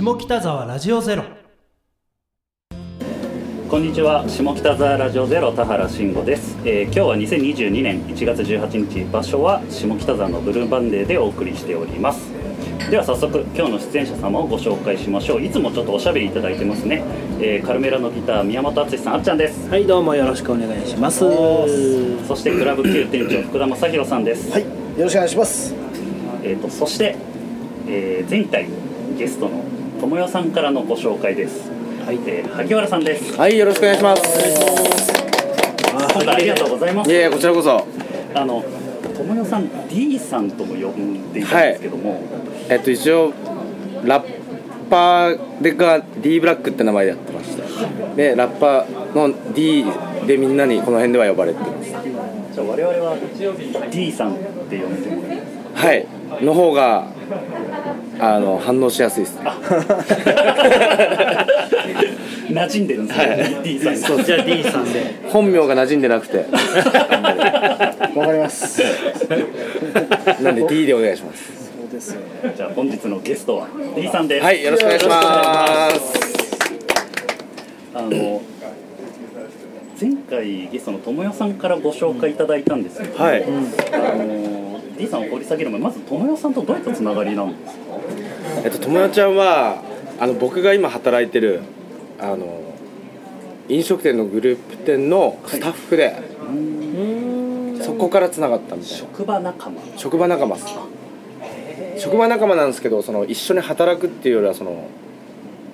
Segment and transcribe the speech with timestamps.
[0.00, 1.24] 下北沢ラジオゼロ。
[3.68, 4.26] こんにちは。
[4.26, 9.04] 下北沢ラジオゼロ田原慎吾です、えー今日は2022年1月18日。
[9.12, 12.30] 場所は下北沢のブルーバンデーでお送りしております。
[12.90, 15.42] では早速今日の出演者様をご紹介しましょう。
[15.42, 17.04] いつもちょっとおしゃべりいただいてますね、
[17.38, 19.68] えーカルメラのギター宮本敦さんあっちゃんです。
[19.68, 21.18] はいどうもよろしくお願いします。
[22.26, 24.68] そしてクラブ Q 店長福田正宏さんです、はい、よ
[25.04, 25.74] ろしくお願いします。
[26.42, 27.16] えー、とそして、
[27.86, 28.66] えー前回
[29.18, 29.62] ゲストの
[30.00, 31.70] 友よさんからのご紹介です、
[32.06, 34.22] はいえー萩原さんですはい、よろしくお願いします。
[36.26, 37.86] ありがとうございますいやこちらこそ。
[38.34, 38.64] あの
[39.16, 42.22] 友よさん D さんとも呼んでいたんですけども、
[42.68, 43.32] えっと、一応、
[44.04, 44.40] ラッ
[44.88, 48.16] パーでが D ブラックって名前でやってました。
[48.16, 49.84] で、ラッパーの D
[50.26, 51.90] でみんなにこの辺では呼ばれてます。
[51.90, 53.16] じゃあ我々は
[53.90, 55.42] D さんって呼んでもいいで
[55.76, 56.06] すはい。
[56.42, 57.06] の方が、
[58.20, 59.38] あの、反応しやすいです。
[62.50, 66.38] 馴染んでるんですね、D さんがそちら D さんで本名が馴染んでなくて。
[68.16, 68.82] わかります。
[70.42, 71.70] なんで D でお願いします。
[71.80, 72.20] そうですよ。
[72.56, 76.30] じゃあ本日のゲストは D さんです、はい、よろしくお願いします。
[77.94, 78.42] あの
[80.00, 83.44] 前回ゲストの友よさんからご紹介いただいたんですけど、はい。
[83.44, 83.46] あ
[84.16, 84.49] の
[85.00, 87.80] D さんを掘り下げる前まず友よさんとどういったつながりなんですか
[88.64, 89.82] えっと、友よちゃんは
[90.18, 91.62] あの僕が今働いてる
[92.18, 92.60] あの
[93.68, 96.16] 飲食店のグループ店のスタッフで、
[97.82, 98.98] そこからつながったみたいな。
[98.98, 99.80] 職場仲間。
[99.96, 100.56] 職場仲間
[101.96, 104.88] 職場仲間なんですけどその一緒に働くっていうよりはその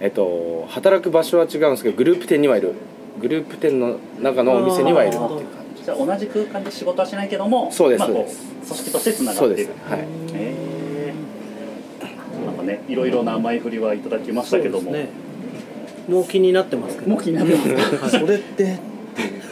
[0.00, 2.74] えっと働く場所は違うんですけどグループ店にはいる。
[3.20, 9.56] グループ店の中のお店にはいるっていう感じゃあ同じ空間で仕事はしないけどもそうですまあ、組織としてつながってる。
[9.56, 10.00] ですはい。
[10.34, 12.46] へー。
[12.46, 15.08] なんかねいろいろな前振りはいただきましたけども、ね。
[16.08, 17.10] もう気になってますけど。
[17.10, 17.56] もう気になって
[17.98, 18.78] ますそれって。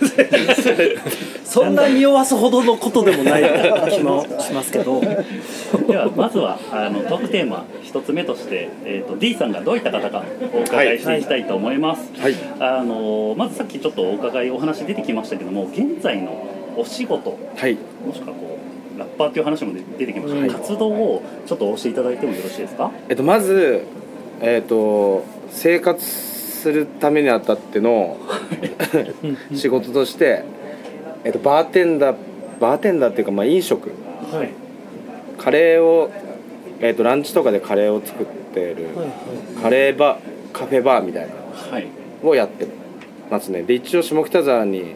[0.05, 0.09] そ
[1.63, 3.43] んな匂わすほどのことでもない
[3.91, 5.01] 気もしますけど。
[5.01, 12.35] ではまずはあのトークテーマ一つ目として、えー、と D さんがどういった方かお伺いしていきたいと思います、はい。
[12.61, 17.77] あのまずさっきちょっとお伺いお話出てきましたけども現在のお仕事はい。
[18.07, 18.59] もしくはこ
[18.97, 20.51] うラッパーという話も出てきました、はい。
[20.51, 22.91] 活動をちょっとお教えいただいてもよろしいですか？
[23.09, 23.83] えっと、まず、
[24.41, 28.17] えっと、生活するためにあたっての
[29.55, 30.45] 仕事として、
[31.25, 32.17] えっと、バーテンダー
[32.61, 33.91] バーテンダーっていうか、まあ、飲食。
[34.31, 34.51] はい。
[35.39, 36.11] カレーを、
[36.81, 38.89] えっと、ランチとかでカレーを作ってる、
[39.61, 41.35] カレーバーカフェバーみたいな。
[41.35, 41.87] はい。
[42.23, 42.67] のをやって
[43.31, 43.63] ますね。
[43.63, 44.95] で一応下北沢に、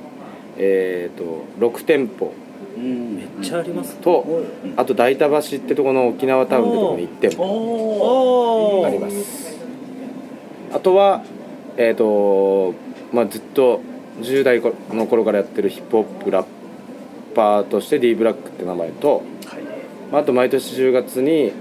[0.56, 2.32] えっと6店舗。
[2.76, 3.16] うん。
[3.16, 4.24] めっちゃありますと
[4.76, 8.84] あと大田橋ってとこの沖縄タウンってとこに1店舗。
[8.86, 9.58] あります。
[10.72, 11.22] あとは
[11.76, 12.74] えっ、と
[13.12, 13.80] まあずっと
[14.20, 16.46] 10代の頃からやってるヒップホップラッ
[17.34, 19.62] パーとして D ブラックって名前と、はい。
[20.10, 21.52] まあ、あと毎年10月に、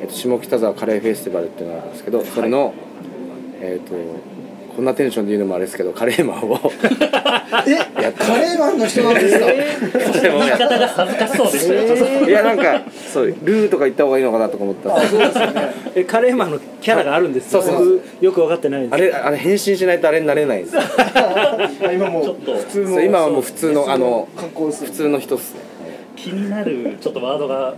[0.00, 2.72] えーと下北沢カレーフェスティバルっていうのがあるんですけどそれの、
[3.60, 3.94] えっ、と
[4.78, 6.56] こんなテンションで言うのもあれですけどカレーマンを。
[7.66, 9.46] え、 やってカレーマンの人なんですか？
[10.22, 14.96] 言い方が恥ずかしそうでしたよ、いやなんかそうルーとか言った方がいいのかなとか思った。
[14.96, 15.60] んですけど
[15.96, 18.94] えカレーマンのキャラがあるんですよそうそう僕よく分かってないです。
[18.94, 20.76] あれあれ変身しないとあれになれないんです。
[20.76, 20.82] よ
[21.92, 23.00] 今も普通の。
[23.02, 24.72] 今はもう普通のあの普。
[24.92, 25.60] 通の人っすね。
[26.14, 27.74] 気になるちょっとワードが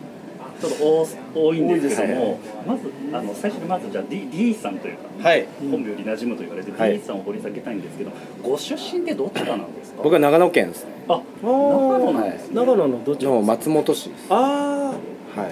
[0.60, 2.82] ちょっと多多いんですけども、まず
[3.12, 5.46] あの最初にまずじゃあ D, D さんというかはい。
[5.70, 6.98] 本名より馴染むと言われて、はい。
[6.98, 8.10] D さんを掘り下げたいんですけど
[8.42, 10.02] ご出身でどちらなんですか？
[10.02, 10.84] 僕は長野県です。
[10.84, 14.26] ねあ長野なんですね、長野のどちらの松本市です。
[14.30, 14.94] あは
[15.36, 15.38] い。
[15.38, 15.48] あ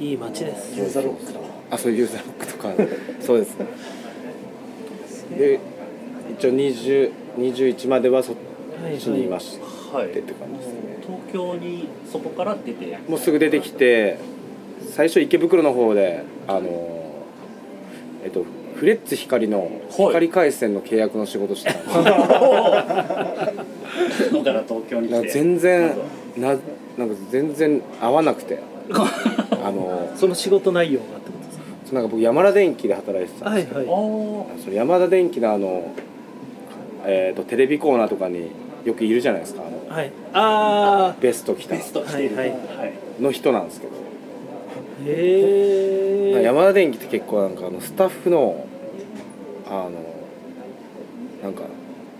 [0.00, 0.76] いい街です。
[0.78, 1.40] ユーザロックだ。
[1.70, 2.68] あそういうユーザーロックとか。
[3.24, 3.56] そうです。
[3.58, 3.66] ね
[5.38, 5.60] で
[6.38, 8.36] 一応20 21まではそっ
[8.82, 9.26] はいちにい。
[9.26, 9.58] まし
[9.92, 10.08] たはい。
[10.10, 10.98] ってって感じですね。
[11.06, 14.18] 東京にそこから出てもうすぐ出てきて
[14.92, 16.60] 最初池袋の方であの
[18.24, 18.44] えっと
[18.76, 21.96] フレッツ光の光回線の契約の仕事してたんです。
[21.96, 22.02] よ
[24.30, 25.94] そこから東京に来なんてか全然
[26.36, 28.58] ななんか全然合わなくて。
[28.92, 31.58] あのその仕事内容がってことです
[31.92, 31.94] か？
[31.94, 33.94] なんか僕山田電機で働いてたんですけど、はいはい。
[33.96, 35.92] おその山田電機のあの、
[37.06, 38.50] えー、とテレビコーナーとかに
[38.84, 39.62] よくいるじゃないですか。
[39.62, 40.10] あのはい。
[40.34, 41.76] あベスト着た。
[41.76, 42.36] ベストしている。
[42.36, 42.58] はいはい。
[43.22, 43.96] の人なんですけど、あ
[45.06, 48.66] へえ山田電機って結構なんかあのスタッフの
[49.66, 49.90] あの
[51.42, 51.62] なんか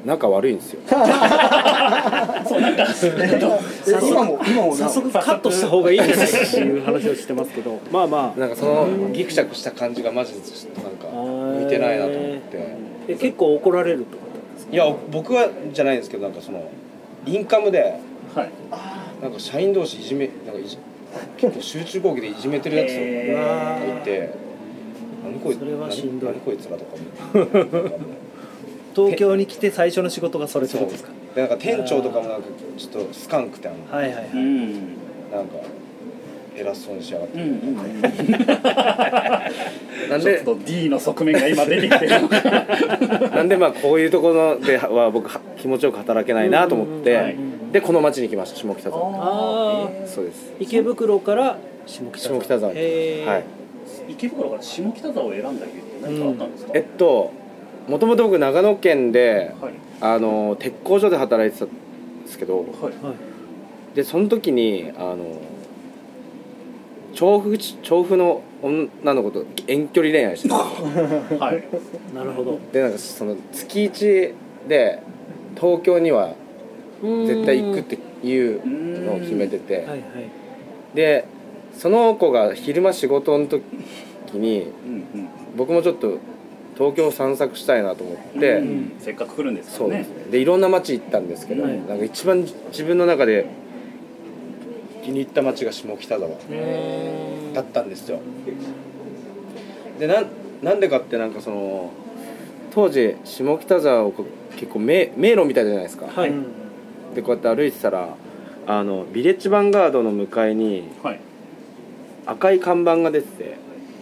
[0.05, 0.81] 仲悪いんですよ。
[4.03, 8.41] 今も今もな早速カットした方がいいんじゃないかっていう話をしてますけど まあまあ。
[8.41, 11.07] なんかそのギクシャクした感じがマジでちょっとなんか
[11.61, 12.93] 向いてないなと思って。
[13.09, 14.73] え結構怒られるってことなんですか？
[14.73, 16.63] いや僕はじゃないんですけどなんかその
[17.27, 17.81] インカムで
[18.35, 18.51] はい。
[19.23, 20.77] なんか社員同士いじめなんかいじ
[21.61, 24.35] 集中講義でいじめてるやつへがいて
[25.25, 26.33] 何こいつそれはしんどい。
[26.33, 26.97] 何何こいつらとか
[27.39, 27.83] も。
[27.97, 28.01] う
[28.95, 31.11] 東京に来て最初の仕事がそれってことですか？
[31.35, 34.73] でなんか店長とかもなんかちょっとスカンクってあのはいはいはい、うん
[35.33, 35.57] なんか
[36.63, 37.39] 偉そうにしやがって。
[37.41, 37.77] うんうん
[40.09, 42.11] なんでちょっと D の側面が今出てきてる
[43.31, 47.37] なんでまあこういうところでは僕は気持ちよく働けないなと思って、はい。
[47.73, 48.97] でこの町に来ました下北沢。
[48.97, 50.53] ああそうです。
[50.61, 51.57] 池袋から
[51.87, 52.39] 下北沢。
[52.41, 53.27] 下北沢にへー。
[53.27, 53.45] はい。
[54.09, 55.67] 池袋から下北沢を選んだ理由って
[56.03, 57.31] 何かあったんですか、えっと
[57.89, 59.73] もともと僕長野県ではい。
[60.01, 61.69] あの鉄工所で働いてたん
[62.25, 62.67] ですけどはい。
[62.83, 62.93] はい。
[63.97, 65.17] でその時にあの
[67.15, 70.57] 調布地調布の女の子と遠距離恋愛してた。
[71.45, 71.65] はい。
[72.15, 72.59] なるほど。
[72.73, 74.33] でなんかその月1
[74.69, 75.01] で
[75.57, 76.35] 東京には
[77.03, 78.61] 絶対行くっていう
[79.05, 79.77] のを決めてて。
[79.77, 80.01] はいはい。
[80.95, 81.25] で
[81.75, 83.63] その子が昼間仕事の時
[84.35, 85.29] にうんうん。
[85.57, 86.19] 僕もちょっと
[86.77, 88.93] 東京を散策したいなと思って、うん。
[88.99, 90.05] せっかく来るんですからね。
[90.05, 90.33] そうですね。
[90.33, 91.73] でいろんな街行ったんですけど、はい。
[91.89, 93.47] なんか一番自分の中で
[95.03, 96.31] 気に入った街が下北沢。
[97.53, 98.21] だったんですよ。
[99.99, 100.27] でなん
[100.63, 101.91] なんでかってなんかその
[102.71, 104.15] 当時下北沢を
[104.57, 106.33] 結構迷迷路みたいじゃないですか、はい。
[107.15, 108.15] でこうやって歩いてたら
[108.67, 111.21] あのビレッジヴァンガードの向かいにはい。
[112.25, 113.57] 赤い看板が出てて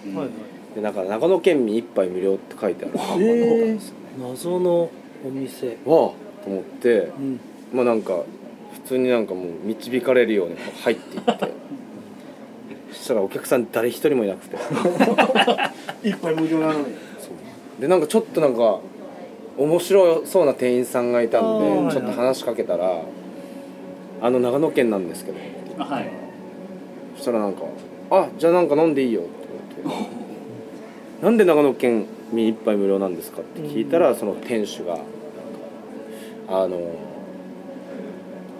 [0.06, 0.34] うんはいはい。
[0.74, 2.94] でなんか長野県民一杯無料って書いてある。
[2.94, 4.90] 看板があったんですよ、謎の
[5.24, 5.66] お店。
[5.68, 6.14] わあと
[6.46, 7.10] 思って。
[7.18, 7.40] うん。
[7.72, 8.22] まあなんか
[8.72, 11.32] 普通になんかもう導かれるように入っていって。
[12.92, 14.56] そしたらお客さん誰一人もいなくて。
[16.02, 16.86] 一杯無料なのに。
[17.80, 18.78] でなんかちょっとなんか
[19.56, 23.00] 面白そうな店員さんがいたんでちょっと話しかけたら
[24.20, 25.38] 「あの長野県なんですけど」
[25.78, 26.10] あはい。
[27.16, 27.62] そしたらなんか
[28.10, 29.30] 「あじゃあなんか飲んでいいよ」って
[29.82, 30.10] 言われて
[31.24, 34.98] 「なんで長野県民一杯無料なんですか?」って聞いたらその店主が
[36.48, 36.78] あの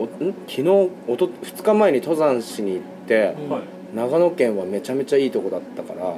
[0.01, 0.35] おん？
[0.49, 0.69] 昨日
[1.09, 3.63] おと2日前に登山しに行ってうんはい。
[3.95, 6.15] 長野県はめちゃめちゃいいとこだったから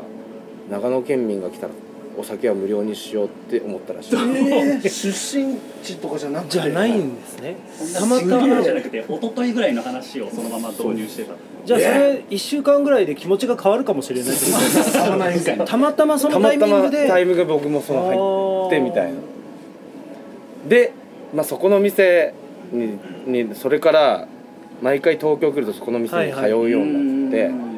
[0.70, 1.72] 長野県民が来たら
[2.18, 4.14] お酒は無料にしようって思ったらしい。
[4.14, 6.50] えー、出身地とかじゃなくて。
[6.52, 6.90] じゃない。
[6.92, 7.56] んですね
[7.94, 11.32] たたまたまじゃなくて一昨日ぐらいの話をそのまま導入してた
[11.64, 14.34] じゃあそれ1週間ぐらいで気持ちが変わるかもしれない。
[15.64, 19.18] たまたまそたのタイまたまミングでタイムが僕もその入ってみたいな。
[20.68, 20.92] で、
[21.34, 22.34] まあ、そこの店
[22.72, 24.26] ににそれから
[24.80, 27.72] 毎回東京来るとそこの店に通うようになって、うんうんうん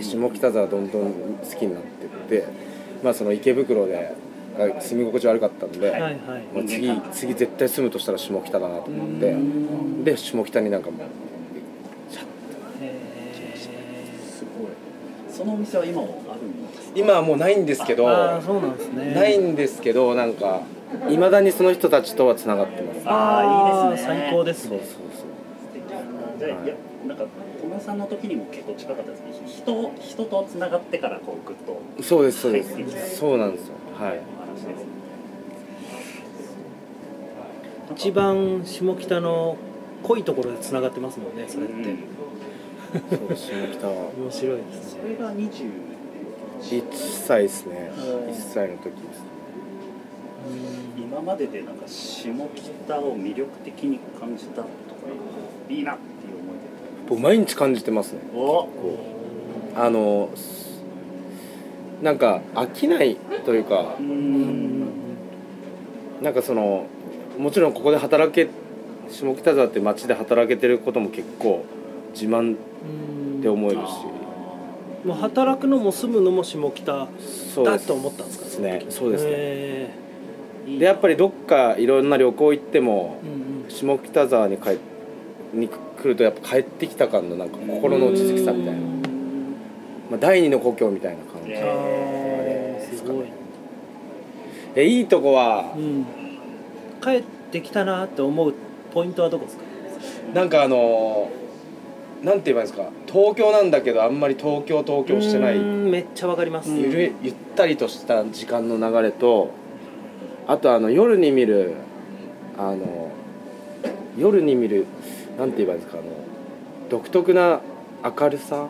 [0.00, 1.10] 下北沢どんどん好
[1.58, 2.08] きになってっ
[2.40, 2.46] て、
[3.02, 4.14] まあ、その池袋で
[4.56, 6.14] が住み心地悪かったんで、はいはい。
[6.54, 9.36] もう次次絶対住むとしたら下北だなと思って
[10.04, 11.06] で下北になんかもう
[12.10, 12.18] す
[14.58, 14.70] ごい。
[15.30, 16.79] そのお店は今もあるんですか？
[16.94, 18.04] 今はもうないんですけど
[18.40, 19.14] そうなんですね。
[19.14, 20.62] ないんですけどなんか
[21.08, 23.02] いまだにその人たちとはつながってます。
[23.06, 24.18] ああいいですね。
[24.20, 24.70] 最高ですね。
[24.70, 25.24] そうそう素
[25.72, 25.88] 敵。
[26.38, 26.74] じゃあいや
[27.06, 27.24] なんか
[27.62, 29.26] 小室さんの時にも結構近かったですね。
[29.46, 32.70] 人人とつながってからこうグッとそうそうです。
[32.70, 33.74] そうですそうなんですよ。
[33.98, 34.20] はい。
[37.94, 39.56] 一番下北の
[40.02, 41.98] 濃いところでつながってますもんねそれって、うん。
[43.28, 43.92] そう下北は。
[44.16, 45.00] 面白いですね。
[45.02, 45.70] それが20
[46.60, 47.90] 1歳ですね。
[47.96, 49.22] うん1歳の時です
[50.96, 54.68] 今まででなんか下北を魅力的に感じたとか
[55.68, 56.56] いいなっていう思い
[57.08, 58.20] 僕毎日感じてますね。
[58.20, 58.68] でお
[59.76, 60.30] あの
[62.02, 64.90] なんか飽きないというかうん。
[66.22, 66.86] なんかその
[67.38, 68.48] もちろんここで働け
[69.10, 71.64] 下北沢って街で働けてることも結構
[72.12, 73.92] 自慢って思えるし
[75.04, 76.92] もう働くのも住むのも下北
[77.64, 78.44] だと思ったんですか
[78.90, 79.30] そうですね。
[79.32, 79.90] へ
[80.78, 83.70] でやっぱりどっかいろんな旅行行ってもーうんうん。
[83.70, 84.78] 下北沢に帰
[85.54, 93.24] に来るとやっぱ帰ってきた感のなんか心の落ち着きさみたいな、まあ、第二の故郷みたいな感じ、えすごい、
[94.76, 95.72] えいいとこは？
[95.76, 96.06] うん、
[97.02, 98.54] 帰ってきたなって思う
[98.92, 99.64] ポイントはどこですか？
[100.34, 101.30] なんかあの
[102.22, 102.90] なんて言えばいいんですか？
[103.12, 105.58] 東京なんだけどあんまり東京東京してない。
[105.58, 109.50] めっちゃわかります、ゆるゆったりとした時間の流れと
[110.46, 111.74] あとあの夜に見る
[112.56, 113.10] あの
[114.18, 114.86] 夜に見る
[115.38, 116.08] なんて言えばいいんですかあの
[116.88, 117.60] 独特な
[118.04, 118.68] 明るさ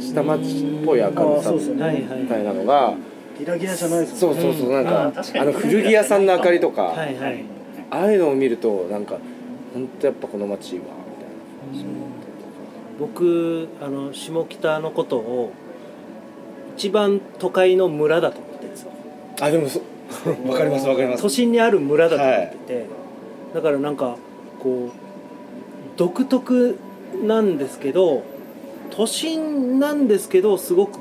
[0.00, 1.76] 下町っぽい明るさみ
[2.28, 2.94] たいなのが
[3.38, 7.44] ギラギラじゃないですそうそうそうなんかあの古着屋さんの明かりとかはいはい。
[7.90, 9.18] ああいうのを見るとなんか
[9.72, 10.86] 本当やっぱこの街いいわ
[11.72, 12.15] みたいな
[12.98, 15.52] 僕あの下北のことを
[16.76, 18.92] 一番都会の村だと思ってるんですよ。
[19.40, 19.80] あでもそ
[20.48, 21.22] わかりますわかります。
[21.22, 22.86] 都心にある村だと思ってて、
[23.54, 24.16] だからなんか
[24.60, 24.90] こう
[25.96, 26.78] 独特
[27.24, 28.22] なんですけど
[28.90, 30.98] 都心なんですけどすごく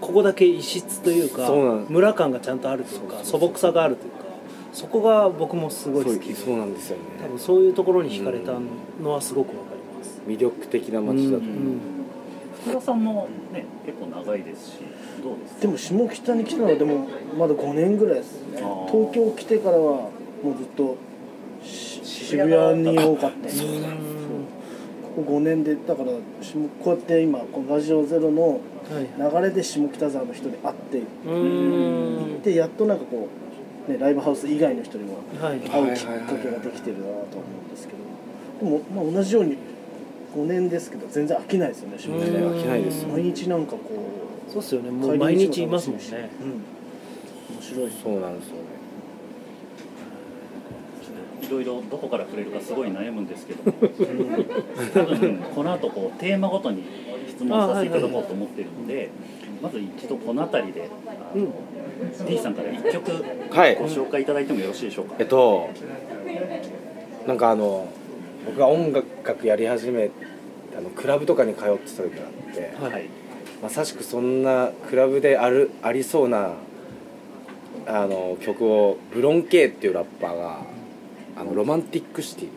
[0.00, 1.50] ここだけ異質というか
[1.88, 4.20] 村感がちゃんとあるというか素朴さがあるというか
[4.72, 7.02] そこが僕もすごい好きでそうそうなんですよね。
[7.20, 8.52] 多分そういうところに惹かれた
[9.02, 9.79] のはすごくわかります。
[10.26, 11.80] 魅力的な街だと思う、うん。
[12.62, 14.74] 福田さんもね結構長いですし
[15.22, 15.60] どうですか？
[15.62, 17.08] でも下北に来たのはでも
[17.38, 18.58] まだ5年ぐらいですね。
[18.90, 20.10] 東京来てからは
[20.42, 20.96] もうずっと
[21.62, 23.48] し渋谷に多かった。
[23.48, 23.52] で
[25.16, 28.60] ここ5年でだから下こうやって今このラジオゼロの
[28.90, 32.42] はい流れで下北沢の人に会ってうーん。
[32.42, 33.28] でやっとなんかこ
[33.88, 37.22] う、ね、ライブハウス以外の人にもはい会うきっかけができてるなと思
[37.64, 38.00] うんですけど。
[38.60, 39.56] でも、まあ、同じように
[40.36, 42.22] 5年ですけど全然飽きないですよね下北うん
[42.52, 43.78] 飽きないですよ毎日なんかこ
[44.48, 44.90] うそうっすよね。
[44.90, 46.04] もう毎日いますもんね。
[46.42, 46.48] うん。
[47.54, 47.90] 面白い。
[48.02, 48.60] そうなんですよね。
[51.46, 56.82] いろいろどこから触れるかすごい悩むんですけど 多分この後こうテーマごとに
[57.28, 59.08] 質問させていただこうと思ってるので
[59.62, 63.10] まず一度この辺りであの D さんから1曲
[63.50, 63.74] はい。
[63.76, 65.14] ご紹介いただいてもよろしいでしょうか？
[65.18, 65.68] えっと
[67.26, 67.86] なんかあの
[68.50, 70.10] 僕が音楽やり始め
[70.76, 73.08] あのクラブとかに通ってた時があってはい。
[73.62, 76.54] まさしくそんなクラブであるありそうな
[77.86, 80.62] あの曲をブロンケイっていうラッパーが
[81.36, 82.50] 「あのロマンティックシティ」っ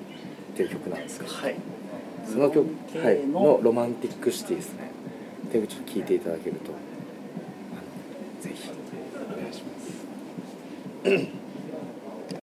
[0.56, 1.56] ていう曲なんですけどはい。
[2.26, 3.40] その曲、ブロンケイはい、の？
[3.42, 4.92] の「ロマンティックシティ」ですね。
[5.52, 6.72] でちょっと聴いていただけると
[8.42, 8.70] ぜひ
[9.14, 9.80] お願いしま
[11.38, 11.43] す